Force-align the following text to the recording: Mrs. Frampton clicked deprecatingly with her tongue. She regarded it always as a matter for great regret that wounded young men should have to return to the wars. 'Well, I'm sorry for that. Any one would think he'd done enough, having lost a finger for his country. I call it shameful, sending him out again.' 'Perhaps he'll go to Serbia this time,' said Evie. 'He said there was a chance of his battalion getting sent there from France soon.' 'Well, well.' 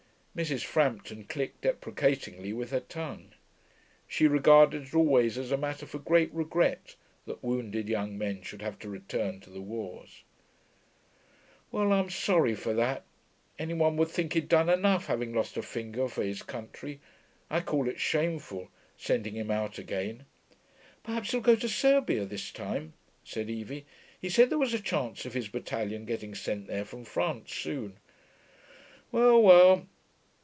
Mrs. 0.33 0.63
Frampton 0.63 1.25
clicked 1.25 1.59
deprecatingly 1.63 2.53
with 2.53 2.71
her 2.71 2.79
tongue. 2.79 3.33
She 4.07 4.27
regarded 4.29 4.83
it 4.87 4.93
always 4.95 5.37
as 5.37 5.51
a 5.51 5.57
matter 5.57 5.85
for 5.85 5.99
great 5.99 6.33
regret 6.33 6.95
that 7.25 7.43
wounded 7.43 7.89
young 7.89 8.17
men 8.17 8.41
should 8.41 8.61
have 8.61 8.79
to 8.79 8.89
return 8.89 9.41
to 9.41 9.49
the 9.49 9.59
wars. 9.59 10.23
'Well, 11.69 11.91
I'm 11.91 12.09
sorry 12.09 12.55
for 12.55 12.73
that. 12.75 13.03
Any 13.59 13.73
one 13.73 13.97
would 13.97 14.07
think 14.07 14.31
he'd 14.31 14.47
done 14.47 14.69
enough, 14.69 15.07
having 15.07 15.33
lost 15.33 15.57
a 15.57 15.61
finger 15.61 16.07
for 16.07 16.23
his 16.23 16.43
country. 16.43 17.01
I 17.49 17.59
call 17.59 17.89
it 17.89 17.99
shameful, 17.99 18.69
sending 18.95 19.35
him 19.35 19.51
out 19.51 19.77
again.' 19.77 20.23
'Perhaps 21.03 21.31
he'll 21.31 21.41
go 21.41 21.57
to 21.57 21.67
Serbia 21.67 22.23
this 22.25 22.51
time,' 22.53 22.93
said 23.25 23.49
Evie. 23.49 23.85
'He 24.21 24.29
said 24.29 24.49
there 24.49 24.57
was 24.57 24.73
a 24.73 24.79
chance 24.79 25.25
of 25.25 25.33
his 25.33 25.49
battalion 25.49 26.05
getting 26.05 26.35
sent 26.35 26.67
there 26.67 26.85
from 26.85 27.03
France 27.03 27.51
soon.' 27.53 27.97
'Well, 29.11 29.43
well.' 29.43 29.87